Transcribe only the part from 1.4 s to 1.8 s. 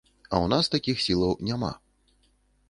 няма.